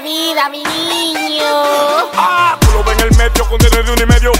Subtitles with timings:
[0.00, 1.44] vida, mi niño.
[2.14, 4.32] Ah, tú lo ves en el metro con desde de un y medio.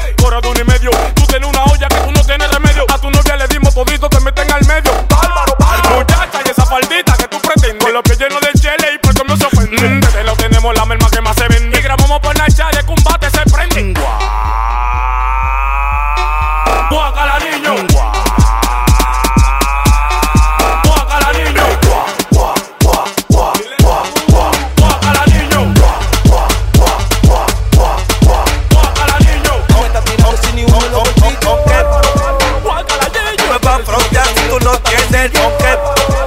[35.29, 36.20] Don't get.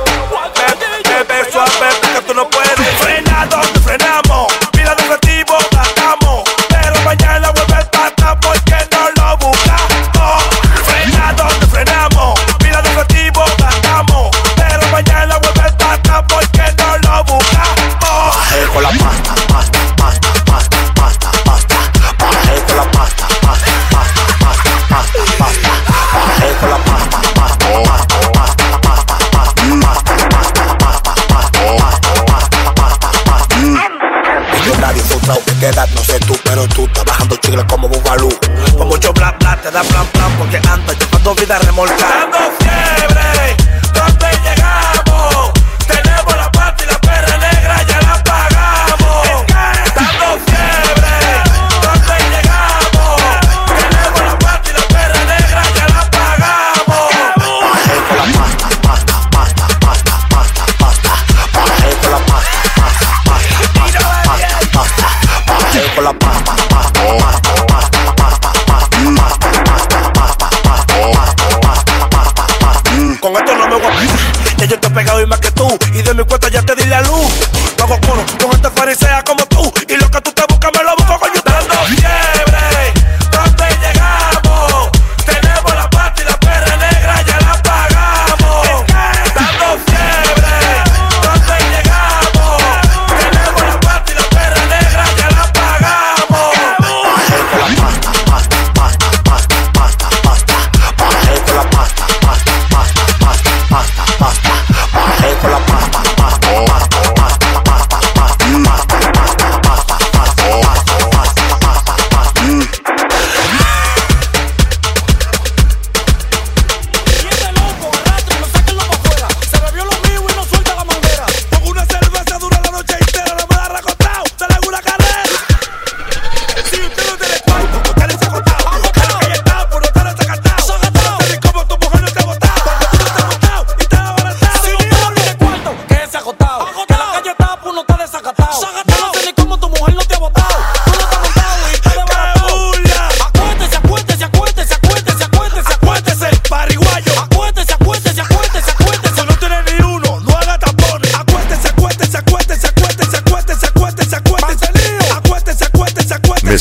[37.38, 38.30] tu como bubalú.
[38.77, 42.27] Con mucho bla bla te da plan plan porque ando llevando vida remolcada.
[42.30, 43.62] Dando fiebre.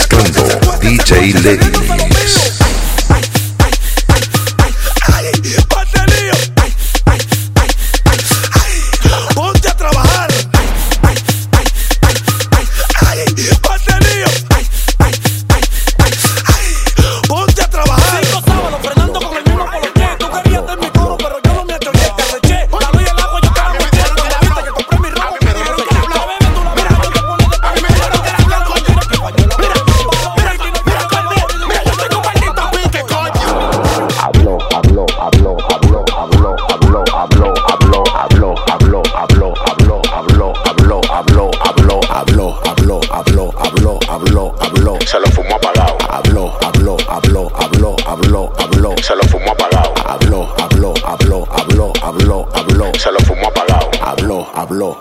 [0.02, 2.61] mezclando DJ Lenny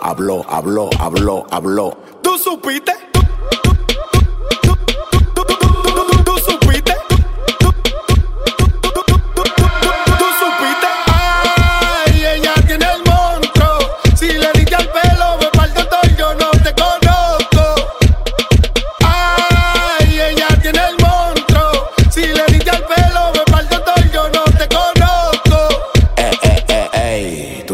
[0.02, 1.96] habló, habló, habló, habló.
[2.22, 2.92] ¿Tú supiste?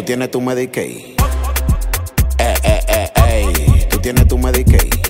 [0.09, 1.18] tienes tu Medicaid
[4.08, 5.07] tiene tu Medicaid.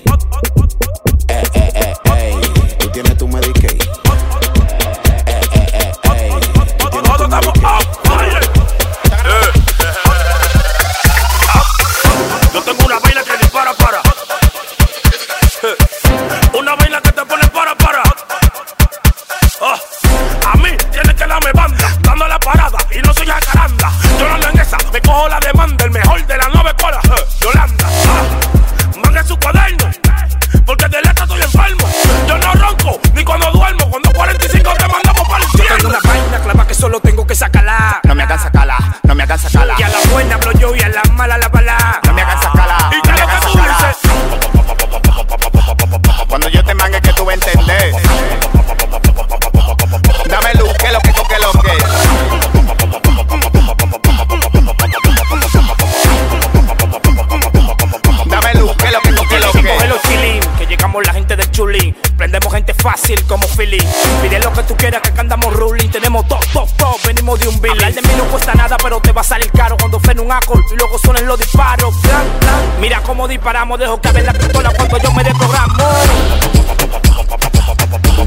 [71.19, 71.95] Y suenen los disparos.
[71.97, 72.61] Plan, plan.
[72.79, 75.75] Mira cómo disparamos, dejo caber la pistola cuando yo me desprogramo.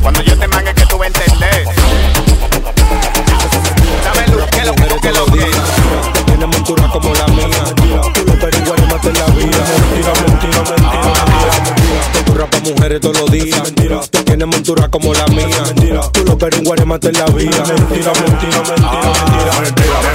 [0.03, 1.65] Cuando yo te mangue que tú vas a entender.
[4.05, 5.51] Dame luz, que lo que, que lo que.
[6.27, 7.49] Tiene montura como la mía.
[7.77, 9.65] Tú lo maten la vida.
[9.79, 12.25] Mentira, mentira, mentira.
[12.25, 13.63] Tú rapas mujeres todos los días.
[13.63, 14.01] Mentira.
[14.11, 15.47] Tú tienes montura como la mía.
[15.67, 16.01] Mentira.
[16.13, 17.65] Tú lo periguanes maten la vida.
[17.65, 19.03] Mentira, mentira, mentira, mentira.
[19.33, 20.12] Mentira, mentira,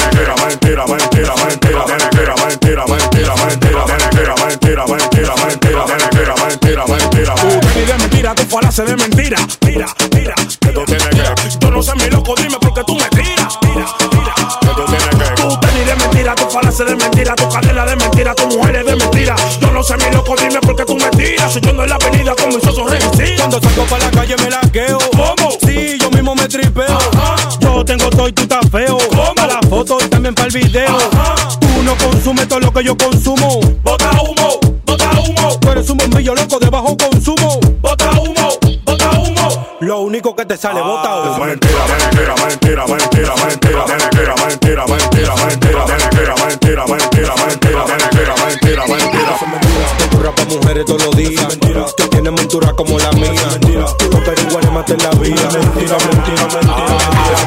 [8.58, 9.38] tú falaces de mentira.
[9.60, 12.96] Tira, tira, Que tú tienes que, Yo no sé mi loco, dime por qué tú
[12.96, 13.60] me tiras.
[13.60, 14.34] Tira, tira.
[14.62, 15.42] que tú tienes que.
[15.42, 18.86] Tú tenis de mentira, tu falaces de mentira, tu cadena de mentira, tu mujer es
[18.86, 19.36] de mentira.
[19.62, 21.54] Yo no sé mi loco, dime por qué tú me tiras.
[21.54, 23.38] Si yo ando en la avenida con mis osos resistir.
[23.38, 24.98] Cuando salgo para la calle me laqueo.
[25.12, 25.52] ¿Cómo?
[25.66, 26.98] Sí, yo mismo me tripeo.
[27.14, 27.36] Ajá.
[27.60, 28.98] Yo tengo todo y tú estás feo.
[29.10, 29.36] ¿Cómo?
[29.36, 30.98] Para la foto y también para el video.
[31.14, 31.36] Ajá.
[31.60, 33.60] Tú no consumes todo lo que yo consumo.
[33.84, 37.60] Bota humo, bota humo, Tú eres un bombillo loco de bajo consumo.
[39.88, 41.46] Lo único que te sale bota humo.
[41.46, 48.86] Mentira, mentira, mentira, mentira, mentira, mentira, mentira, mentira, mentira, mentira, mentira, mentira, mentira, mentira, mentira,
[48.86, 49.38] mentira.
[50.12, 51.48] Tú rapas mujeres todos los días.
[51.48, 51.86] Mentira.
[51.96, 53.32] Tú tienes montura como la mía.
[53.50, 53.86] Mentira.
[53.98, 55.50] Tú los periguanes maten la vida.
[55.54, 56.78] Mentira, mentira, mentira,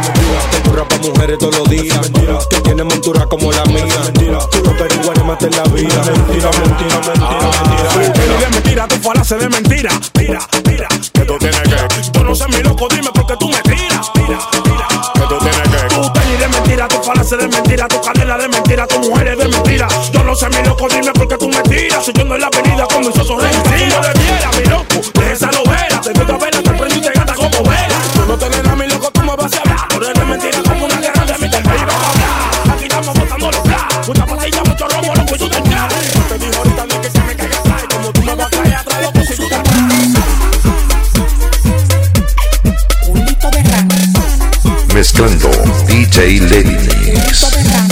[0.01, 0.75] mentira.
[0.75, 2.01] Rapas mujeres todos los días.
[2.01, 2.39] Mentira.
[2.49, 3.85] Tú tienes montura como la mía.
[4.03, 4.39] Mentira.
[4.51, 6.03] Tú los periguanes maten la vida.
[6.07, 7.27] Mentira, mentira, mentira,
[7.99, 8.39] mentira.
[8.39, 9.91] de mentira, tu falaces de mentira.
[10.15, 10.41] Tira,
[12.31, 14.13] no sé mi loco, dime por qué tú me tiras.
[14.13, 14.87] Tira, tira.
[15.15, 15.95] que tú tienes que.
[15.95, 19.39] Tu tenis de mentira, tu falaces de mentira, tu cadena de mentira, tu mujer es
[19.39, 19.89] de mentira.
[20.13, 22.05] Yo no sé mi loco, dime por qué tú me tiras.
[22.05, 23.43] Si yo ando en la avenida con mis osos
[46.21, 47.90] DJ Lenny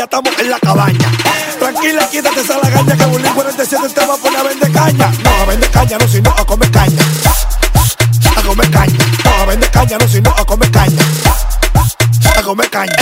[0.00, 1.12] ya estamos en la cabaña.
[1.58, 5.12] Tranquila, quítate esa lagaña que Bulín 47 te va a poner a vender caña.
[5.22, 7.02] No, a vender caña, no, sino a comer caña.
[8.34, 8.98] A comer caña.
[9.24, 11.02] No, a vender caña, no, sino a comer caña.
[12.34, 12.96] A comer caña.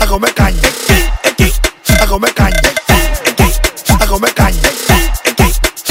[0.00, 0.60] A comer caña.
[1.98, 2.60] A comer caña.
[4.00, 4.60] A comer caña.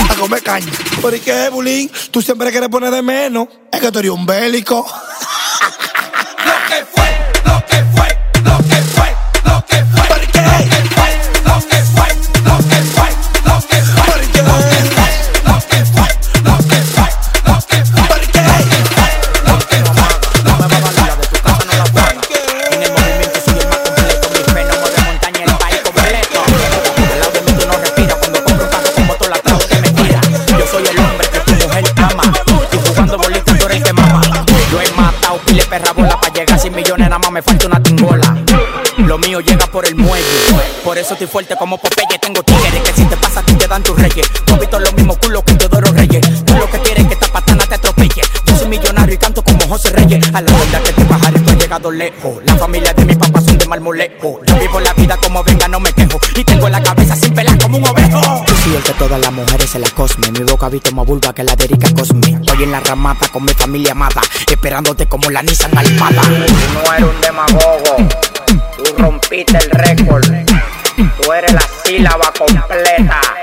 [0.07, 0.71] A comer caña.
[1.01, 1.91] ¿Por qué, Bulín?
[2.11, 3.47] Tú siempre quieres poner de menos.
[3.71, 4.85] Es que tú eres un bélico.
[41.13, 42.19] Estoy fuerte como Popeye.
[42.19, 44.27] Tengo tigres que si te pasa a ti te dan tus reyes.
[44.45, 46.21] Tú visto los mismos culos que Teodoro Reyes.
[46.45, 48.21] Tú lo que quieres es que esta patana te atropelle.
[48.45, 50.27] Yo soy millonario y canto como José Reyes.
[50.33, 52.33] A la verdad que te bajaré, tú has llegado lejos.
[52.45, 54.41] La familia de mi papá son de marmolejo.
[54.45, 56.19] Yo vivo la vida como venga, no me quejo.
[56.35, 58.45] Y tengo la cabeza sin pelar como un ovejo.
[58.47, 60.31] Yo soy el que todas las mujeres se la cosme.
[60.31, 62.39] Mi boca visto más vulva que la de Erika Cosme.
[62.41, 64.21] Estoy en la ramata con mi familia amada.
[64.51, 66.21] Esperándote como la Nissan Almada.
[66.21, 66.29] Tú
[66.73, 67.97] no eres un demagogo.
[68.77, 70.82] Tú rompiste el récord.
[70.95, 73.42] Tú eres la sílaba completa.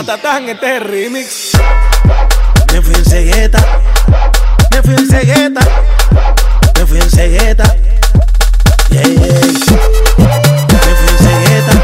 [0.00, 1.50] Matatán, este es remix.
[2.72, 3.62] Me fui en cegueta.
[4.70, 5.60] Me fui en cegueta.
[6.74, 7.76] Me fui en cegueta.
[8.88, 9.18] Yeah, yeah.
[9.18, 11.74] Me fui en cegueta.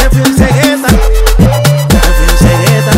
[0.00, 0.88] Me fui en cegueta.
[1.92, 2.92] Me fui en cegueta.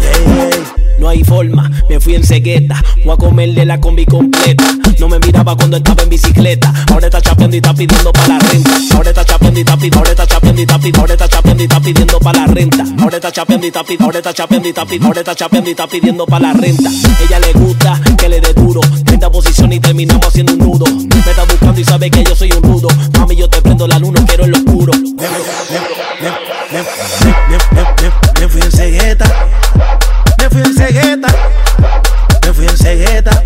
[0.00, 0.96] Yeah, yeah.
[0.98, 2.82] No hay forma, me fui en cegueta.
[3.04, 4.64] Voy a comerle la combi completa.
[4.98, 6.72] No me miraba cuando estaba en bicicleta.
[6.90, 8.70] Ahora está chapeando y está pidiendo para la renta.
[8.94, 9.98] Ahora está chapeando y está pidiendo.
[9.98, 11.00] Ahora está chapeando y está pidiendo.
[11.00, 12.84] Ahora está chapeando y está pidiendo para la renta.
[12.98, 14.04] Ahora está chapeando y está pidiendo.
[14.04, 14.74] Ahora está chapeando y.
[15.04, 16.90] Ahora está chapeando y está pidiendo para la renta.
[17.20, 18.80] Ella le gusta que le dé duro.
[19.04, 20.86] 30 posición y terminamos haciendo un nudo.
[20.86, 22.88] Me está buscando y sabe que yo soy un rudo.
[23.18, 24.92] Mami, yo te prendo la luna, quiero en lo oscuro.
[28.40, 29.26] Me fui en cegueta.
[30.38, 31.28] Me fui en cegueta.
[32.42, 33.42] Me fui en cegueta.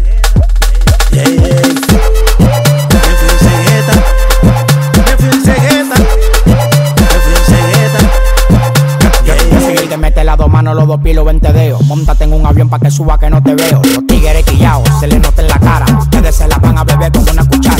[10.51, 11.83] Manos, los dos pies, los 20 dedos.
[11.87, 13.81] Móntate en un avión pa' que suba que no te veo.
[13.95, 15.87] Los tigres quillados, se les nota en la cara.
[15.99, 17.80] Ustedes se la van a beber con una cuchara.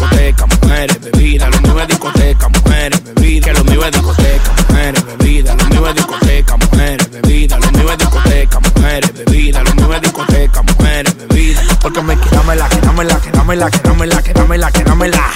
[0.00, 1.50] discoteca, mujeres, bebida.
[1.50, 3.44] Lo mío es discoteca, mujeres, bebida.
[3.46, 5.54] Que lo mío es discoteca, mujeres, bebida.
[5.54, 7.58] Lo mío es discoteca, mujeres, bebida.
[7.58, 9.62] Lo mío es discoteca, mujeres, bebida.
[9.62, 11.60] Lo mío es discoteca, mujeres, bebida.
[11.82, 15.32] Porque me quedámela, quedámela, quedámela, quedámela, quedámela, quedámela.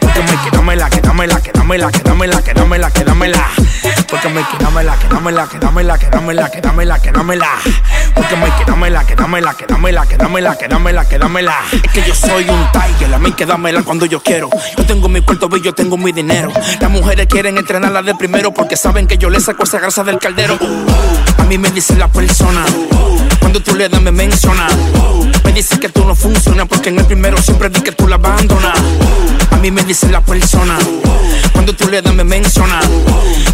[0.00, 3.50] Porque me quedámela, quedámela, quedámela, quedámela, quedámela, quedámela.
[4.14, 7.48] Porque me quedámela, quedámela, quedámela, quedámela, quedámela, quedámela.
[8.14, 11.54] Porque me quedámela, quedámela, quedámela, quedámela, quedámela, quedámela.
[11.72, 14.50] Es que yo soy un tiger, a mí quedámela cuando yo quiero.
[14.78, 16.52] Yo tengo mi cuarto y yo tengo mi dinero.
[16.80, 20.20] Las mujeres quieren entrenarla de primero porque saben que yo le saco esa grasa del
[20.20, 20.60] caldero.
[21.38, 22.64] A mí me dice la persona,
[23.40, 24.68] cuando tú le das me menciona.
[25.42, 28.14] Me dice que tú no funcionas porque en el primero siempre di que tú la
[28.14, 28.78] abandonas.
[29.50, 30.78] A mí me dice la persona,
[31.54, 32.80] cuando tú le das me menciona.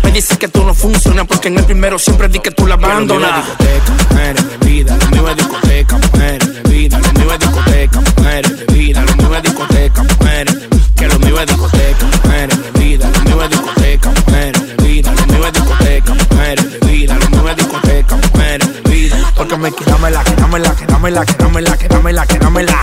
[0.03, 2.75] Me dice que tú no funcionas porque en el primero siempre di que tú la
[2.75, 3.47] abandonas.
[3.47, 4.97] discoteca, mujeres, bebida.
[4.97, 6.99] Lo mío es discoteca, mujeres, bebida.
[6.99, 9.03] Lo mío es discoteca, mujeres, bebida.
[9.03, 10.57] Lo mío es discoteca, mujeres,
[10.97, 13.11] que lo mío es discoteca, mujeres, bebida.
[13.11, 15.13] Lo mío es discoteca, mujeres, bebida.
[15.13, 17.15] Lo mío es discoteca, mujeres, bebida.
[17.19, 19.33] Lo mío es discoteca, mujeres, bebida.
[19.37, 22.79] Porque me quedámela, quedámela, quedámela, quedámela, quedámela, quedámela.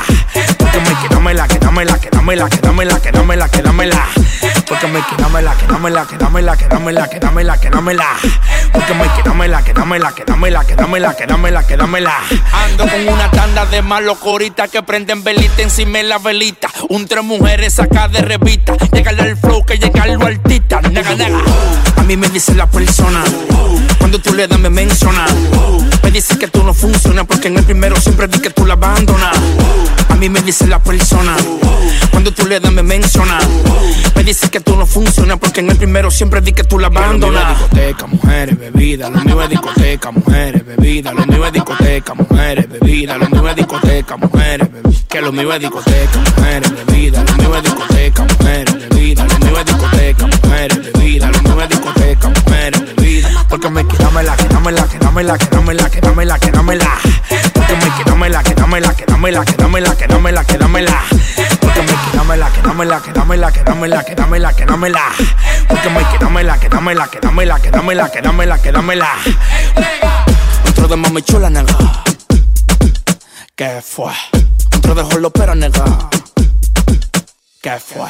[0.58, 4.08] Porque me quedámela, quedámela, quedámela, quedámela, quedámela, quedámela.
[4.68, 8.06] Porque me quedámela, quedámela, quedámela, quedámela, quedámela, quedámela.
[8.74, 12.14] Porque me quedámela, quedámela, quedámela, quedámela, quedámela, quedámela.
[12.52, 16.70] Ando con una tanda de malos coritas que prenden velita encima de la velita.
[16.90, 18.76] Un tres mujeres saca de revista.
[18.92, 20.82] Llegarle al flow que llega al altita.
[20.82, 21.40] Nega, nega.
[21.96, 23.24] A mí me dice la persona.
[24.08, 25.26] Cuando tú le das me menciona.
[26.02, 28.76] Me dice que tú no funcionas porque en el primero siempre di que tú la
[28.76, 29.36] abandonas.
[30.08, 31.36] A mí me dice la persona.
[32.12, 33.38] Cuando tú le das me menciona.
[34.16, 36.88] Me dice que tú no funcionas porque en el primero siempre di que tú la
[36.88, 37.60] abandonas.
[37.60, 39.10] discoteca, mujeres, bebida.
[39.10, 41.12] Lo mío es discoteca, mujeres, bebida.
[41.12, 43.18] Lo mío es discoteca, mujeres, bebida.
[43.18, 45.00] Lo mío es discoteca, mujeres, bebida.
[45.10, 46.97] Que lo mío es discoteca, mujeres, bebida.
[55.28, 57.00] dámela, que dámela, que dámela, que dámela.
[57.28, 61.04] Que dámela, que dámela, que dámela, que dámela, que dámela, que dámela.
[61.74, 65.02] Que dámela, que dámela, que dámela, que dámela, que dámela, que dámela.
[65.68, 65.76] Que
[66.18, 69.10] dámela, que dámela, que dámela, que dámela, que dámela, que dámela.
[70.70, 71.76] Otro de mami chula, nega.
[73.56, 74.14] ¿Qué fue?
[74.78, 75.84] Otro de jolopera, nega.
[77.62, 78.10] ¿Qué fue?